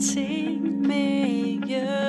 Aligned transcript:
Take 0.00 0.60
me. 0.60 2.03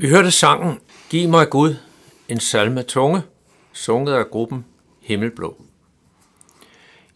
Vi 0.00 0.08
hørte 0.08 0.30
sangen 0.30 0.80
Giv 1.10 1.28
mig 1.28 1.50
Gud, 1.50 1.74
en 2.28 2.40
salme 2.40 2.82
tunge, 2.82 3.22
sunget 3.72 4.14
af 4.14 4.30
gruppen 4.30 4.64
Himmelblå. 5.00 5.62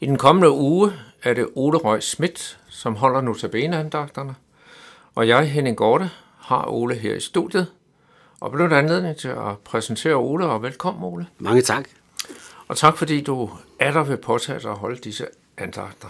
I 0.00 0.06
den 0.06 0.18
kommende 0.18 0.50
uge 0.50 0.92
er 1.22 1.34
det 1.34 1.48
Ole 1.54 1.78
Røg 1.78 2.02
Schmidt, 2.02 2.58
som 2.68 2.96
holder 2.96 3.20
notabeneandagterne, 3.20 4.34
og 5.14 5.28
jeg, 5.28 5.50
Henning 5.50 5.76
Gorte, 5.76 6.10
har 6.38 6.66
Ole 6.66 6.94
her 6.94 7.14
i 7.14 7.20
studiet, 7.20 7.66
og 8.40 8.52
blev 8.52 8.72
anledning 8.72 9.16
til 9.16 9.28
at 9.28 9.58
præsentere 9.64 10.14
Ole, 10.14 10.46
og 10.46 10.62
velkommen 10.62 11.04
Ole. 11.04 11.26
Mange 11.38 11.62
tak. 11.62 11.88
Og 12.68 12.76
tak 12.76 12.96
fordi 12.96 13.20
du 13.20 13.50
er 13.80 13.92
der 13.92 14.04
ved 14.04 14.16
påtage 14.16 14.60
dig 14.60 14.70
at 14.70 14.78
holde 14.78 14.96
disse 14.96 15.26
andagter. 15.58 16.08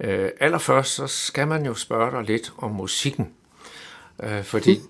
Øh, 0.00 0.30
allerførst 0.40 0.94
så 0.94 1.06
skal 1.06 1.48
man 1.48 1.66
jo 1.66 1.74
spørge 1.74 2.10
dig 2.10 2.22
lidt 2.22 2.52
om 2.58 2.70
musikken, 2.70 3.32
øh, 4.22 4.44
fordi 4.44 4.80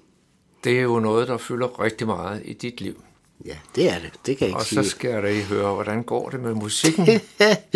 det 0.67 0.79
er 0.79 0.83
jo 0.83 1.01
noget, 1.01 1.29
der 1.29 1.37
fylder 1.37 1.81
rigtig 1.83 2.07
meget 2.07 2.43
i 2.45 2.53
dit 2.53 2.81
liv. 2.81 3.03
Ja, 3.47 3.55
det 3.77 3.91
er 3.91 3.99
det. 3.99 4.11
Det 4.27 4.37
kan 4.39 4.45
jeg 4.47 4.49
ikke 4.49 4.59
Og 4.59 4.65
sige. 4.67 4.85
så 4.85 4.91
skal 4.91 5.11
jeg 5.11 5.23
da 5.23 5.31
lige 5.33 5.43
høre, 5.45 5.75
hvordan 5.75 6.03
går 6.03 6.29
det 6.31 6.41
med 6.41 6.55
musikken? 6.55 7.07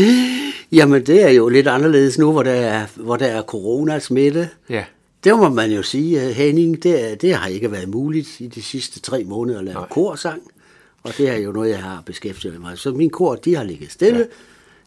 Jamen, 0.72 1.06
det 1.06 1.22
er 1.22 1.30
jo 1.30 1.48
lidt 1.48 1.68
anderledes 1.68 2.18
nu, 2.18 2.32
hvor 2.32 2.42
der 2.42 2.50
er, 2.52 2.86
hvor 2.96 3.16
der 3.16 3.26
er 3.26 3.42
coronasmitte. 3.42 4.48
Ja, 4.68 4.84
Det 5.24 5.36
må 5.36 5.48
man 5.48 5.70
jo 5.70 5.82
sige, 5.82 6.24
øh, 6.24 6.30
Henning, 6.30 6.82
det, 6.82 7.22
det 7.22 7.34
har 7.34 7.48
ikke 7.48 7.72
været 7.72 7.88
muligt 7.88 8.40
i 8.40 8.46
de 8.46 8.62
sidste 8.62 9.00
tre 9.00 9.24
måneder 9.24 9.58
at 9.58 9.64
lave 9.64 9.74
Nej. 9.78 9.88
korsang. 9.88 10.42
Og 11.02 11.16
det 11.18 11.28
er 11.28 11.36
jo 11.36 11.52
noget, 11.52 11.70
jeg 11.70 11.82
har 11.82 12.02
beskæftiget 12.06 12.60
mig 12.60 12.70
med. 12.70 12.76
Så 12.76 12.90
min 12.92 13.10
kor, 13.10 13.34
de 13.34 13.56
har 13.56 13.62
ligget 13.64 13.92
stille. 13.92 14.28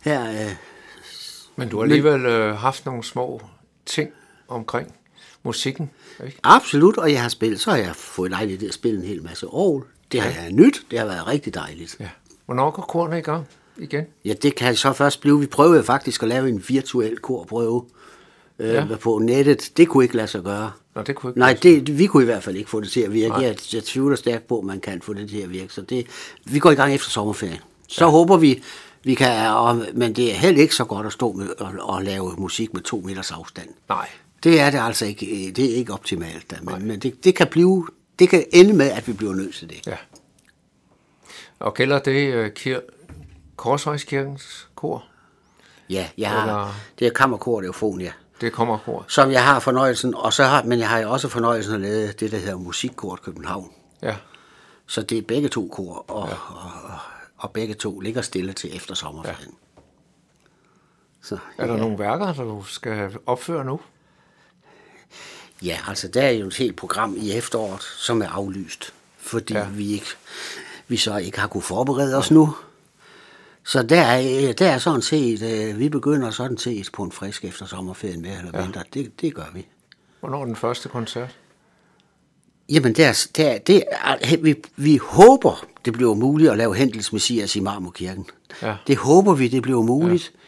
Ja. 0.06 0.12
Her, 0.12 0.30
øh, 0.46 0.52
men 1.56 1.70
du 1.70 1.78
har 1.78 1.84
alligevel 1.84 2.26
øh, 2.26 2.56
haft 2.56 2.86
nogle 2.86 3.04
små 3.04 3.42
ting 3.86 4.10
omkring 4.48 4.94
musikken, 5.44 5.90
ikke? 6.26 6.38
absolut, 6.44 6.98
og 6.98 7.12
jeg 7.12 7.22
har 7.22 7.30
spillet, 7.30 7.60
så 7.60 7.70
har 7.70 7.78
jeg 7.78 7.96
fået 7.96 8.32
lejlighed 8.32 8.60
til 8.60 8.68
at 8.68 8.74
spille 8.74 9.00
en 9.00 9.06
hel 9.06 9.24
masse 9.24 9.48
år. 9.48 9.84
Det 10.12 10.22
har 10.22 10.42
jeg 10.42 10.52
nyt, 10.52 10.86
det 10.92 11.00
har 11.00 11.06
været 11.06 11.28
rigtig 11.28 11.54
dejligt. 11.54 11.96
Ja. 12.00 12.10
Hvornår 12.46 12.72
går 12.72 12.82
kornet 12.84 13.18
i 13.18 13.22
gang 13.22 13.48
igen? 13.78 14.06
Ja, 14.26 14.34
det 14.34 14.56
kan 14.56 14.76
så 14.76 14.94
først 14.94 15.22
blive. 15.22 15.40
Vi 15.40 15.46
prøvede 15.46 15.84
faktisk 15.84 16.24
at 16.24 16.30
lave 16.30 16.50
en 16.50 16.64
virtuel 16.68 17.18
korprøve 17.18 17.86
øh, 18.60 18.70
Ja. 18.70 18.86
ja. 18.86 18.96
på 18.96 19.20
nettet. 19.20 19.72
Det 19.78 19.88
kunne 19.88 20.04
ikke 20.04 20.16
lade 20.16 20.28
sig 20.28 20.44
gøre. 20.44 20.72
Nå, 20.96 21.02
det 21.02 21.16
kunne 21.16 21.30
ikke 21.30 21.40
Nej, 21.40 21.58
det, 21.64 21.98
vi 21.98 22.08
kunne 22.08 22.24
i 22.24 22.26
hvert 22.26 22.44
fald 22.44 22.56
ikke 22.56 22.70
få 22.70 22.82
det 22.82 22.90
til 22.90 23.02
at 23.02 23.14
virke. 23.14 23.36
Jeg, 23.36 23.58
jeg 23.74 23.84
tvivler 23.84 24.16
stærkt 24.16 24.48
på, 24.48 24.60
at 24.60 24.66
man 24.66 24.80
kan 24.80 25.02
få 25.02 25.14
det 25.14 25.30
til 25.30 25.38
at 25.38 25.50
virke. 25.52 25.74
Så 25.74 25.82
det, 25.82 26.08
vi 26.46 26.60
går 26.60 26.72
i 26.72 26.76
gang 26.76 26.94
efter 26.94 27.10
sommerferien. 27.10 27.60
Så 27.88 28.06
ja. 28.06 28.12
håber 28.12 28.38
vi, 28.38 28.64
vi 29.04 29.14
kan, 29.14 29.48
og, 29.52 29.86
men 29.94 30.14
det 30.14 30.32
er 30.32 30.36
heller 30.36 30.62
ikke 30.62 30.76
så 30.76 30.86
godt 30.86 31.08
at 31.08 31.14
stå 31.14 31.32
med, 31.32 31.50
og, 31.60 31.72
og 31.80 32.04
lave 32.04 32.34
musik 32.38 32.74
med 32.74 32.82
to 32.82 33.02
meters 33.06 33.32
afstand. 33.32 33.70
Nej, 33.90 34.10
Det 34.44 34.60
er 34.60 34.70
det 34.70 34.80
altså 34.80 35.06
ikke, 35.06 35.26
øh, 35.48 35.56
det 35.56 35.72
er 35.72 35.76
ikke 35.76 35.94
optimalt. 35.94 36.52
Da, 36.52 36.56
men, 36.62 36.88
men 36.88 37.00
det, 37.00 37.24
det, 37.24 37.36
kan 37.36 37.48
blive, 37.48 37.88
det 38.20 38.30
kan 38.30 38.46
ende 38.54 38.74
med, 38.74 38.92
at 38.92 39.08
vi 39.08 39.14
bliver 39.14 39.34
nødt 39.34 39.56
til 39.56 39.70
det. 39.70 39.88
ja. 39.88 39.98
Og 41.60 41.74
gælder 41.74 42.00
det 42.00 42.34
øh, 42.34 42.52
kir- 42.60 42.90
Korsvejskirkens 43.56 44.68
kor? 44.76 45.06
Ja, 45.90 46.10
jeg 46.18 46.30
har, 46.30 46.42
Eller- 46.42 46.74
det 47.00 47.08
er 47.08 47.12
kammerkor 47.12 47.58
og 47.58 47.66
Eufonia. 47.66 48.12
Det 48.42 48.54
kommer 48.54 48.78
kor. 48.78 49.06
som 49.08 49.32
jeg 49.32 49.44
har 49.46 49.60
fornøjelsen, 49.60 50.16
og 50.16 50.34
så 50.34 50.44
har, 50.44 50.64
men 50.64 50.80
jeg 50.80 50.90
har 50.90 51.06
også 51.06 51.28
fornøjelsen 51.30 51.74
at 51.76 51.82
lave 51.82 52.08
det, 52.12 52.32
der 52.32 52.38
hedder 52.38 52.58
Musikkort 52.58 53.22
København. 53.22 53.72
Ja, 54.02 54.16
Så 54.88 55.02
det 55.02 55.18
er 55.18 55.22
begge 55.22 55.50
to 55.50 55.68
kor, 55.72 56.06
og, 56.12 56.28
ja. 56.30 56.34
og, 56.34 56.72
og, 56.84 56.98
og 57.38 57.52
begge 57.52 57.74
to 57.74 58.00
ligger 58.00 58.22
stille 58.22 58.54
til 58.54 58.76
efter 58.76 58.96
sommerferien. 58.96 59.54
Ja. 59.78 59.82
Så, 61.22 61.38
er 61.58 61.68
der 61.68 61.78
nogle 61.78 62.00
værker, 62.00 62.34
der 62.34 62.44
du 62.44 62.64
skal 62.64 63.18
opføre 63.26 63.66
nu? 63.66 63.80
Ja, 65.62 65.78
altså 65.88 66.08
der 66.08 66.22
er 66.22 66.32
jo 66.32 66.48
et 66.48 66.56
helt 66.58 66.76
program 66.76 67.16
i 67.18 67.32
efteråret, 67.32 67.82
som 67.82 68.22
er 68.22 68.28
aflyst, 68.28 68.94
fordi 69.18 69.54
Ja. 69.54 69.60
ja. 69.60 69.68
vi, 69.70 69.92
ikke, 69.94 70.06
vi 70.88 70.98
så 70.98 71.18
ikke 71.18 71.40
har 71.40 71.48
kunne 71.48 71.62
forberede 71.64 72.16
os 72.18 72.32
nu. 72.32 72.56
Så 73.66 73.84
der 73.84 74.02
er, 74.02 74.54
der 74.54 74.68
er 74.72 74.78
sådan 74.78 75.02
set, 75.02 75.42
øh, 75.42 75.80
vi 75.80 75.90
begynder 75.90 76.32
sådan 76.32 76.58
set 76.58 76.90
på 76.94 77.04
en 77.04 77.12
frisk 77.12 77.46
efter 77.46 77.66
sommerferien 77.66 78.22
med 78.22 78.38
eller 78.38 78.52
Ja. 78.54 78.62
mindre. 78.66 78.84
Det, 78.94 79.22
det 79.22 79.36
gør 79.36 79.46
vi. 79.54 79.66
Hvornår 80.20 80.42
er 80.42 80.46
den 80.46 80.56
første 80.56 80.90
koncert? 80.90 81.36
Jamen, 82.70 82.94
det 82.94 83.06
er, 83.06 83.66
det 83.68 84.44
vi, 84.44 84.56
vi 84.76 84.98
håber, 84.98 85.66
det 85.86 85.94
bliver 85.94 86.14
muligt 86.14 86.52
at 86.52 86.58
lave 86.58 86.76
Hendels 86.76 87.14
Messias 87.14 87.56
i 87.56 87.60
Marmorkirken. 87.60 88.26
Ja. 88.62 88.76
Det 88.88 88.98
håber 88.98 89.34
vi, 89.34 89.48
det 89.48 89.62
bliver 89.62 89.82
muligt. 89.82 90.32
Ja. 90.34 90.40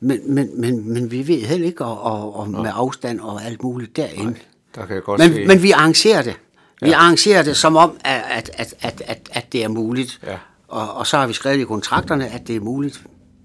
Men, 0.00 0.34
men, 0.34 0.60
men, 0.60 0.92
men 0.92 1.10
vi 1.10 1.28
ved 1.28 1.40
heller 1.42 1.66
ikke, 1.66 1.84
og, 1.84 2.02
og, 2.02 2.36
og 2.36 2.50
med 2.50 2.70
afstand 2.74 3.20
og 3.20 3.44
alt 3.44 3.62
muligt 3.62 3.96
derinde. 3.96 4.34
Der 4.74 4.86
kan 4.86 4.94
jeg 4.94 5.02
godt 5.02 5.18
Men, 5.20 5.32
se... 5.32 5.46
men 5.46 5.62
vi 5.62 5.70
arrangerer 5.70 6.22
det. 6.22 6.34
Vi 6.82 6.88
Ja. 6.88 6.96
arrangerer 6.96 7.42
det 7.42 7.56
som 7.56 7.76
om, 7.76 7.96
at, 8.04 8.50
at, 8.56 8.74
at, 8.80 9.02
at, 9.06 9.30
at, 9.32 9.52
det 9.52 9.64
er 9.64 9.68
muligt. 9.68 10.20
Ja. 10.26 10.38
Og, 10.68 10.94
og 10.94 11.06
så 11.06 11.16
har 11.16 11.26
vi 11.26 11.32
skrevet 11.32 11.58
i 11.60 11.64
kontrakterne, 11.64 12.28
at 12.28 12.46
det 12.48 12.56
er 12.56 12.60
muligt, 12.60 13.02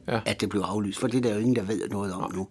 Ja. 0.07 0.19
at 0.25 0.41
det 0.41 0.49
bliver 0.49 0.65
aflyst. 0.65 0.99
For 0.99 1.07
det 1.07 1.17
er 1.17 1.21
der 1.21 1.33
jo 1.33 1.39
ingen, 1.39 1.55
der 1.55 1.61
ved 1.61 1.89
noget 1.89 2.13
om 2.13 2.31
nu. 2.35 2.47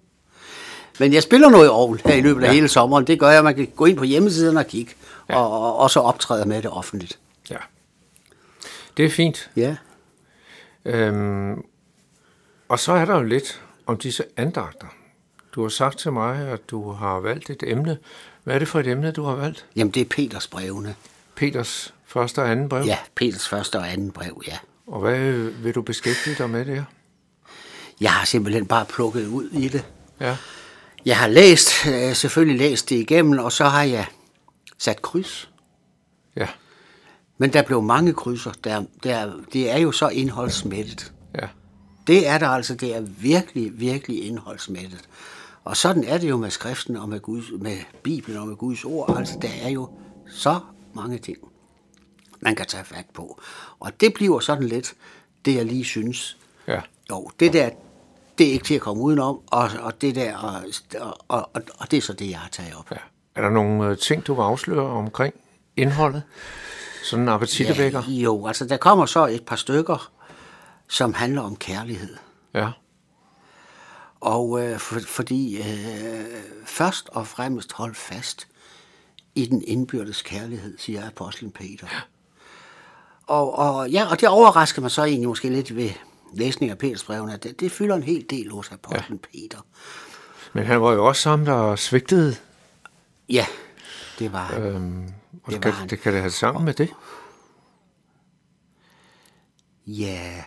Men 1.00 1.12
jeg 1.12 1.22
spiller 1.22 1.48
noget 1.50 1.70
ovl 1.70 2.00
her 2.04 2.14
i 2.14 2.20
løbet 2.20 2.42
af 2.42 2.48
Ja. 2.48 2.52
hele 2.52 2.68
sommeren. 2.68 3.06
Det 3.06 3.18
gør 3.20 3.28
jeg, 3.30 3.44
man 3.44 3.54
kan 3.54 3.66
gå 3.76 3.84
ind 3.84 3.96
på 3.96 4.04
hjemmesiden 4.04 4.56
og 4.56 4.66
kigge, 4.66 4.92
ja. 5.28 5.36
og, 5.38 5.60
og, 5.60 5.76
og 5.78 5.90
så 5.90 6.00
optræde 6.00 6.48
med 6.48 6.62
det 6.62 6.70
offentligt. 6.70 7.18
Ja. 7.50 7.56
Det 8.96 9.04
er 9.04 9.10
fint. 9.10 9.50
Ja. 9.56 9.76
Øhm, 10.84 11.62
og 12.68 12.78
så 12.78 12.92
er 12.92 13.04
der 13.04 13.14
jo 13.16 13.22
lidt 13.22 13.62
om 13.86 13.96
disse 13.96 14.24
andagter. 14.36 14.86
Du 15.54 15.62
har 15.62 15.68
sagt 15.68 15.98
til 15.98 16.12
mig, 16.12 16.36
at 16.48 16.70
du 16.70 16.90
har 16.92 17.20
valgt 17.20 17.50
et 17.50 17.62
emne. 17.66 17.98
Hvad 18.46 18.54
er 18.54 18.58
det 18.58 18.68
for 18.68 18.80
et 18.80 18.86
emne, 18.86 19.10
du 19.10 19.24
har 19.24 19.34
valgt? 19.34 19.66
Jamen, 19.76 19.90
det 19.90 20.00
er 20.00 20.04
Peters 20.04 20.46
brevene. 20.46 20.94
Peters 21.34 21.94
første 22.04 22.42
og 22.42 22.50
anden 22.50 22.68
brev. 22.68 22.84
Ja, 22.84 22.98
Peters 23.14 23.48
første 23.48 23.78
og 23.78 23.92
anden 23.92 24.10
brev, 24.10 24.42
ja. 24.46 24.58
Og 24.86 25.00
hvad 25.00 25.32
vil 25.50 25.74
du 25.74 25.82
beskæftige 25.82 26.36
dig 26.38 26.50
med 26.50 26.64
der? 26.64 26.84
Jeg 28.00 28.12
har 28.12 28.24
simpelthen 28.24 28.66
bare 28.66 28.84
plukket 28.84 29.26
ud 29.26 29.50
i 29.50 29.68
det. 29.68 29.84
Ja. 30.20 30.36
Jeg 31.04 31.16
har 31.16 31.28
læst, 31.28 31.86
øh, 31.86 32.14
selvfølgelig 32.14 32.58
læst 32.58 32.90
det 32.90 32.96
igennem, 32.96 33.38
og 33.38 33.52
så 33.52 33.64
har 33.64 33.82
jeg 33.82 34.06
sat 34.78 35.02
kryds. 35.02 35.50
Ja. 36.36 36.48
Men 37.38 37.52
der 37.52 37.62
blev 37.62 37.82
mange 37.82 38.12
krydser. 38.12 38.52
Der, 38.64 38.84
der, 39.02 39.32
det 39.52 39.70
er 39.70 39.78
jo 39.78 39.92
så 39.92 40.08
indholdsmættet. 40.08 41.12
Ja. 41.34 41.48
Det 42.06 42.28
er 42.28 42.38
der 42.38 42.48
altså, 42.48 42.74
det 42.74 42.96
er 42.96 43.00
virkelig, 43.00 43.80
virkelig 43.80 44.26
indholdsmættet. 44.26 45.08
Og 45.66 45.76
sådan 45.76 46.04
er 46.04 46.18
det 46.18 46.30
jo 46.30 46.36
med 46.36 46.50
skriften 46.50 46.96
og 46.96 47.08
med, 47.08 47.20
Guds, 47.20 47.44
med 47.58 47.78
Bibelen 48.02 48.38
og 48.38 48.48
med 48.48 48.56
Guds 48.56 48.84
ord. 48.84 49.16
Altså, 49.18 49.38
der 49.42 49.48
er 49.62 49.68
jo 49.68 49.88
så 50.30 50.60
mange 50.92 51.18
ting, 51.18 51.36
man 52.40 52.56
kan 52.56 52.66
tage 52.66 52.84
fat 52.84 53.04
på. 53.14 53.40
Og 53.80 54.00
det 54.00 54.14
bliver 54.14 54.40
sådan 54.40 54.64
lidt 54.64 54.94
det, 55.44 55.54
jeg 55.54 55.64
lige 55.64 55.84
synes. 55.84 56.36
Ja. 56.68 56.80
Jo, 57.10 57.30
det 57.40 57.52
der, 57.52 57.70
det 58.38 58.48
er 58.48 58.52
ikke 58.52 58.64
til 58.64 58.74
at 58.74 58.80
komme 58.80 59.02
udenom, 59.02 59.40
og, 59.46 59.70
og 59.80 60.00
det 60.00 60.14
der, 60.14 60.36
og, 60.36 60.62
og, 61.28 61.50
og, 61.54 61.62
og 61.78 61.90
det 61.90 61.96
er 61.96 62.00
så 62.02 62.12
det, 62.12 62.30
jeg 62.30 62.38
har 62.38 62.48
taget 62.48 62.74
op. 62.78 62.90
ja. 62.90 62.96
Er 63.34 63.42
der 63.42 63.50
nogle 63.50 63.86
øh, 63.86 63.98
ting, 63.98 64.26
du 64.26 64.34
vil 64.34 64.42
afsløre 64.42 64.86
omkring 64.86 65.34
indholdet? 65.76 66.22
Sådan 67.04 67.22
en 67.22 67.28
appetittevækker? 67.28 68.02
Ja, 68.08 68.12
jo, 68.12 68.46
altså 68.46 68.66
der 68.66 68.76
kommer 68.76 69.06
så 69.06 69.26
et 69.26 69.44
par 69.46 69.56
stykker, 69.56 70.10
som 70.88 71.14
handler 71.14 71.42
om 71.42 71.56
kærlighed. 71.56 72.16
Ja. 72.54 72.70
Og 74.20 74.62
øh, 74.62 74.78
for, 74.78 75.00
fordi 75.06 75.58
øh, 75.58 76.24
først 76.66 77.08
og 77.08 77.26
fremmest 77.26 77.72
hold 77.72 77.94
fast 77.94 78.48
i 79.34 79.46
den 79.46 79.62
indbyrdes 79.66 80.22
kærlighed, 80.22 80.78
siger 80.78 81.06
apostlen 81.06 81.50
Peter. 81.50 81.86
Og, 83.26 83.58
og, 83.58 83.90
ja, 83.90 84.06
og 84.10 84.20
det 84.20 84.28
overrasker 84.28 84.82
mig 84.82 84.90
så 84.90 85.04
egentlig 85.04 85.28
måske 85.28 85.48
lidt 85.48 85.76
ved 85.76 85.90
læsning 86.34 86.70
af 86.70 86.78
Peters 86.78 87.04
brevene, 87.04 87.34
at 87.34 87.42
det, 87.42 87.60
det 87.60 87.72
fylder 87.72 87.94
en 87.96 88.02
hel 88.02 88.26
del 88.30 88.50
hos 88.50 88.72
apostlen 88.72 89.20
ja. 89.24 89.28
Peter. 89.32 89.58
Men 90.52 90.64
han 90.66 90.80
var 90.82 90.92
jo 90.92 91.06
også 91.06 91.22
sammen, 91.22 91.46
der 91.46 91.76
svigtede. 91.76 92.36
Ja, 93.28 93.46
det 94.18 94.32
var 94.32 94.44
han. 94.44 94.62
Øhm, 94.62 95.02
og 95.02 95.06
Det 95.06 95.46
det, 95.46 95.54
var 95.54 95.60
kan, 95.60 95.72
han. 95.72 95.88
det 95.88 96.00
kan 96.00 96.12
det 96.12 96.20
have 96.20 96.30
sammen 96.30 96.64
med 96.64 96.74
det. 96.74 96.88
Ja, 99.86 100.44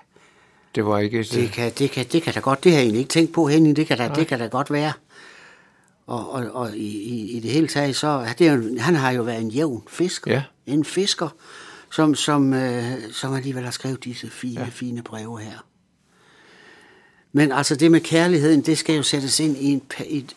Det 0.75 0.85
var 0.85 0.99
ikke 0.99 1.19
et... 1.19 1.31
det 1.31 1.51
kan, 1.51 1.71
det, 1.79 1.91
kan, 1.91 2.05
det 2.11 2.23
kan 2.23 2.33
da 2.33 2.39
godt, 2.39 2.63
det 2.63 2.71
har 2.71 2.79
jeg 2.79 2.83
egentlig 2.83 2.99
ikke 2.99 3.09
tænkt 3.09 3.33
på, 3.33 3.47
Henning, 3.47 3.75
det 3.75 3.87
kan 3.87 3.97
da, 3.97 4.07
det 4.15 4.27
kan 4.27 4.39
da 4.39 4.47
godt 4.47 4.71
være. 4.71 4.93
Og, 6.07 6.31
og, 6.31 6.51
og 6.51 6.77
i, 6.77 7.03
i, 7.03 7.31
i 7.31 7.39
det 7.39 7.51
hele 7.51 7.67
taget, 7.67 7.95
så 7.95 8.33
det 8.39 8.47
er 8.47 8.53
jo, 8.53 8.79
han 8.79 8.95
har 8.95 9.11
jo 9.11 9.21
været 9.21 9.41
en 9.41 9.49
jævn 9.49 9.83
fisker. 9.87 10.31
Ja. 10.31 10.43
En 10.65 10.85
fisker, 10.85 11.29
som, 11.91 12.15
som, 12.15 12.53
øh, 12.53 12.83
som 13.11 13.33
alligevel 13.33 13.63
har 13.63 13.71
skrevet 13.71 14.03
disse 14.03 14.29
fine, 14.29 14.61
ja. 14.61 14.67
fine 14.71 15.03
breve 15.03 15.39
her. 15.39 15.65
Men 17.31 17.51
altså 17.51 17.75
det 17.75 17.91
med 17.91 18.01
kærligheden, 18.01 18.61
det 18.61 18.77
skal 18.77 18.95
jo 18.95 19.03
sættes 19.03 19.39
ind 19.39 19.57
i 19.57 19.65
en, 19.65 19.81
et 20.05 20.35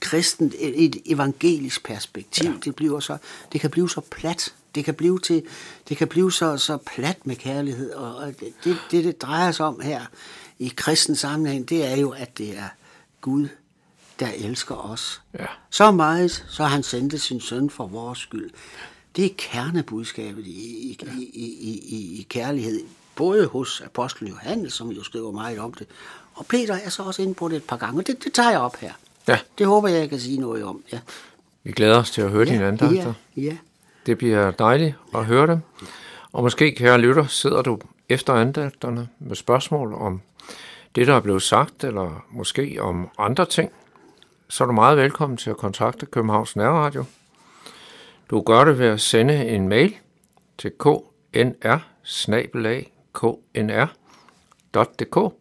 kristent, 0.00 0.54
et, 0.58 0.84
et 0.84 0.96
evangelisk 1.06 1.84
perspektiv. 1.84 2.50
Ja. 2.50 2.56
Det, 2.64 2.76
bliver 2.76 3.00
så, 3.00 3.16
det 3.52 3.60
kan 3.60 3.70
blive 3.70 3.90
så 3.90 4.00
plat. 4.00 4.54
Det 4.74 4.84
kan 4.84 4.94
blive, 4.94 5.18
til, 5.18 5.42
det 5.88 5.96
kan 5.96 6.08
blive 6.08 6.32
så, 6.32 6.56
så 6.56 6.76
plat 6.76 7.26
med 7.26 7.36
kærlighed. 7.36 7.92
Og, 7.92 8.16
og 8.16 8.26
det, 8.40 8.54
det, 8.90 9.04
det, 9.04 9.22
drejer 9.22 9.52
sig 9.52 9.66
om 9.66 9.80
her 9.80 10.00
i 10.58 10.72
kristen 10.76 11.16
sammenhæng, 11.16 11.68
det 11.68 11.86
er 11.86 11.96
jo, 11.96 12.10
at 12.10 12.38
det 12.38 12.58
er 12.58 12.68
Gud, 13.20 13.48
der 14.20 14.28
elsker 14.36 14.74
os. 14.74 15.22
Ja. 15.38 15.46
Så 15.70 15.90
meget, 15.90 16.44
så 16.48 16.64
han 16.64 16.82
sendte 16.82 17.18
sin 17.18 17.40
søn 17.40 17.70
for 17.70 17.86
vores 17.86 18.18
skyld. 18.18 18.50
Det 19.16 19.24
er 19.24 19.30
kernebudskabet 19.38 20.46
i, 20.46 20.50
i, 20.50 20.98
i, 21.16 21.22
i, 21.32 21.80
i, 21.88 22.20
i 22.20 22.26
kærlighed, 22.28 22.80
både 23.14 23.46
hos 23.46 23.80
apostlen 23.80 24.30
Johannes, 24.30 24.72
som 24.72 24.90
jo 24.90 25.02
skriver 25.02 25.32
meget 25.32 25.58
om 25.58 25.74
det, 25.74 25.86
og 26.34 26.46
Peter 26.46 26.74
er 26.84 26.88
så 26.88 27.02
også 27.02 27.22
inde 27.22 27.34
på 27.34 27.48
det 27.48 27.56
et 27.56 27.64
par 27.64 27.76
gange, 27.76 28.00
og 28.00 28.06
det, 28.06 28.24
det 28.24 28.32
tager 28.32 28.50
jeg 28.50 28.60
op 28.60 28.76
her. 28.76 28.92
Ja, 29.28 29.38
Det 29.58 29.66
håber 29.66 29.88
jeg, 29.88 30.00
jeg 30.00 30.08
kan 30.10 30.20
sige 30.20 30.40
noget 30.40 30.64
om. 30.64 30.82
Ja. 30.92 31.00
vi 31.62 31.72
glæder 31.72 31.96
os 31.98 32.10
til 32.10 32.22
at 32.22 32.30
høre 32.30 32.44
dine 32.44 32.66
andagter. 32.66 33.14
Ja, 33.36 33.42
ja. 33.42 33.56
Det 34.06 34.18
bliver 34.18 34.50
dejligt 34.50 34.94
at 35.14 35.24
høre 35.24 35.46
det. 35.46 35.60
Og 36.32 36.42
måske, 36.42 36.72
kære 36.72 36.98
lytter, 36.98 37.26
sidder 37.26 37.62
du 37.62 37.78
efter 38.08 38.32
andagterne 38.32 39.08
med 39.18 39.36
spørgsmål 39.36 39.94
om 39.94 40.20
det, 40.94 41.06
der 41.06 41.14
er 41.14 41.20
blevet 41.20 41.42
sagt, 41.42 41.84
eller 41.84 42.24
måske 42.30 42.78
om 42.80 43.10
andre 43.18 43.46
ting, 43.46 43.72
så 44.48 44.64
er 44.64 44.66
du 44.66 44.72
meget 44.72 44.98
velkommen 44.98 45.36
til 45.36 45.50
at 45.50 45.56
kontakte 45.56 46.06
Københavns 46.06 46.56
Nærradio. 46.56 47.04
Du 48.30 48.40
gør 48.40 48.64
det 48.64 48.78
ved 48.78 48.86
at 48.86 49.00
sende 49.00 49.48
en 49.48 49.68
mail 49.68 49.96
til 50.58 50.72
knr 50.78 51.78
knr.dk 53.52 55.34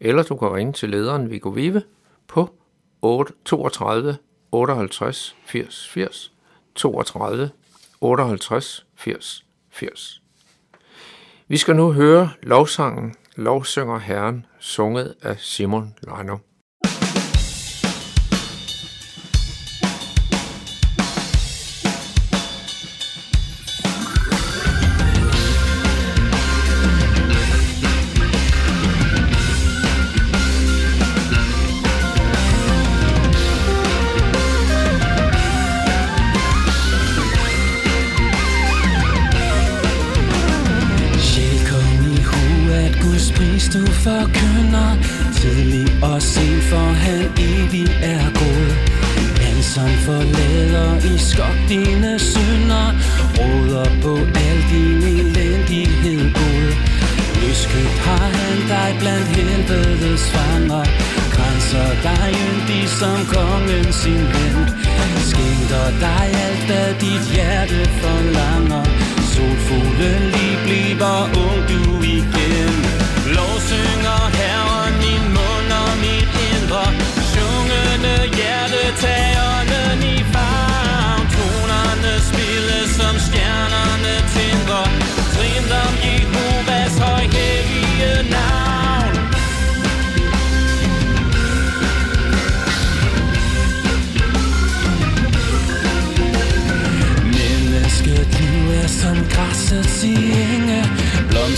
eller 0.00 0.22
du 0.22 0.36
kan 0.36 0.54
ringe 0.54 0.72
til 0.72 0.88
lederen 0.88 1.30
Viggo 1.30 1.48
Vive 1.48 1.82
på 2.28 2.50
8 3.02 3.32
32 3.44 4.16
58 4.52 5.36
80 5.46 5.88
80 5.88 6.32
32 6.74 7.50
58 8.02 8.86
80 8.96 9.44
80. 9.70 10.22
Vi 11.48 11.56
skal 11.56 11.76
nu 11.76 11.92
høre 11.92 12.30
lovsangen 12.42 13.14
Lovsynger 13.36 13.98
Herren, 13.98 14.46
sunget 14.58 15.14
af 15.22 15.38
Simon 15.38 15.94
Leiner. 16.02 16.38
Du 43.74 43.86
forkynder 43.86 44.90
Tidlig 45.34 45.86
og 46.02 46.22
sent, 46.22 46.62
for 46.62 46.88
han 47.04 47.24
evig 47.38 47.88
er 48.02 48.24
god. 48.40 48.68
Han 49.44 49.62
som 49.62 49.92
forlader 50.06 51.14
i 51.14 51.18
skok 51.18 51.58
dine 51.68 52.18
synder 52.18 52.86
Råder 53.38 53.88
på 54.02 54.14
al 54.44 54.58
din 54.70 55.02
elendighed 55.16 56.32
god 56.38 56.68
Løskøbt 57.40 57.98
har 58.06 58.28
han 58.38 58.58
dig 58.72 58.90
blandt 59.00 59.28
helvedes 59.36 60.24
fanger 60.34 60.84
Grænser 61.34 61.90
dig 62.06 62.28
yndig 62.48 62.88
som 62.88 63.18
kongen 63.34 63.92
sin 63.92 64.24
ven 64.34 64.58
Skænker 65.28 65.86
dig 66.00 66.26
alt, 66.46 66.62
hvad 66.66 66.94
dit 67.00 67.24
hjerte 67.34 67.80
forlanger. 68.00 68.84
Solfuglen 69.32 70.22
lige 70.34 70.58
bliver 70.64 71.22
ung 71.44 71.60
du 71.68 71.91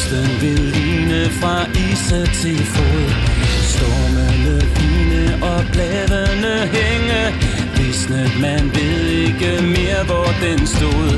Kysten 0.05 0.41
vil 0.41 0.61
lyne 0.77 1.31
fra 1.41 1.67
ise 1.89 2.27
til 2.41 2.65
fod. 2.75 3.09
Stormene 3.75 4.57
vine 4.77 5.25
og 5.43 5.61
bladene 5.73 6.55
hænge. 6.77 7.23
Visnet 7.77 8.33
man 8.41 8.71
ved 8.75 9.07
ikke 9.07 9.53
mere 9.63 10.03
hvor 10.05 10.31
den 10.45 10.67
stod. 10.67 11.11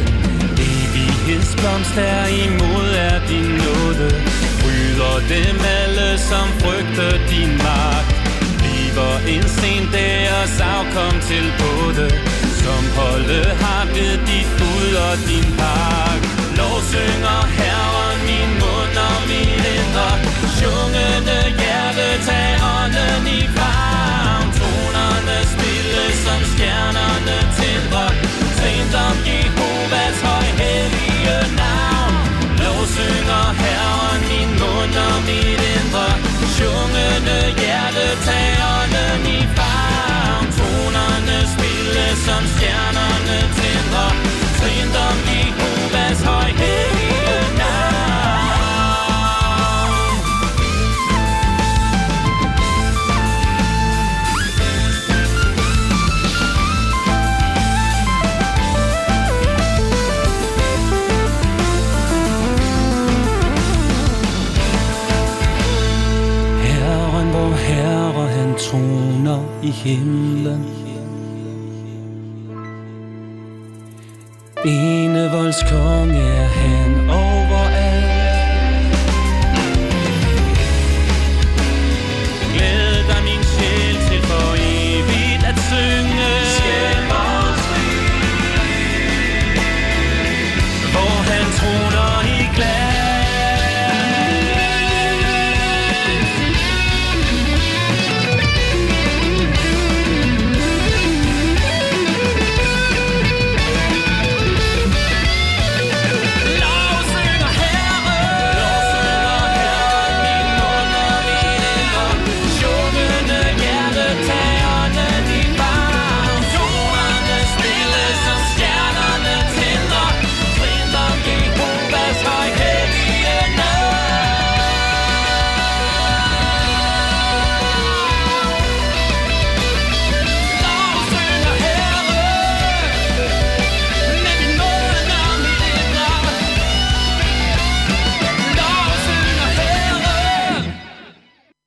Evighedsblomst 0.71 1.97
er 1.97 2.27
imod 2.47 2.89
er 3.09 3.19
din 3.31 3.51
nåde. 3.63 4.11
Rydder 4.65 5.19
dem 5.35 5.57
alle 5.79 6.19
som 6.19 6.47
frygter 6.61 7.15
din 7.31 7.53
magt. 7.67 8.11
Bliver 8.61 9.17
en 9.35 9.49
sen 9.59 9.85
deres 9.99 10.61
afkom 10.75 11.17
til 11.29 11.47
både. 11.63 12.07
Som 12.63 12.83
holde 12.99 13.43
har 13.63 13.85
ved 13.95 14.15
dit 14.29 14.49
bud 14.59 14.93
og 15.09 15.17
din 15.29 15.49
pak 15.59 16.21
Lov 16.59 16.81
her 17.59 17.66
vandrer 19.97 20.19
Sjungende 20.57 21.39
hjerte, 21.59 22.09
tag 22.27 22.61
ånden 22.75 23.27
i 23.27 23.41
favn. 23.57 24.47
Tonerne 24.59 25.39
spilles, 25.53 26.17
som 26.25 26.41
stjernerne 26.53 27.39
tænder 27.57 28.11
Sent 28.59 28.95
om 28.95 29.17
givet 29.25 29.56
himlen 69.83 70.65
Enevolds 74.65 75.63
konge 75.71 76.19
er 76.19 76.47
han. 76.47 76.96